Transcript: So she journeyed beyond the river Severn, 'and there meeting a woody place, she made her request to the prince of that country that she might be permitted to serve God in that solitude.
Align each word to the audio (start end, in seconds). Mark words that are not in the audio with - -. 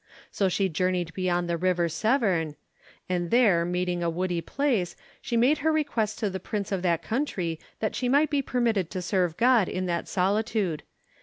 So 0.31 0.49
she 0.49 0.67
journeyed 0.67 1.13
beyond 1.13 1.47
the 1.47 1.57
river 1.57 1.87
Severn, 1.87 2.55
'and 3.07 3.29
there 3.29 3.63
meeting 3.65 4.01
a 4.01 4.09
woody 4.09 4.41
place, 4.41 4.95
she 5.21 5.37
made 5.37 5.59
her 5.59 5.71
request 5.71 6.17
to 6.17 6.29
the 6.31 6.39
prince 6.39 6.71
of 6.71 6.81
that 6.81 7.03
country 7.03 7.59
that 7.81 7.93
she 7.95 8.09
might 8.09 8.31
be 8.31 8.41
permitted 8.41 8.89
to 8.89 9.01
serve 9.03 9.37
God 9.37 9.69
in 9.69 9.85
that 9.85 10.07
solitude. 10.07 10.81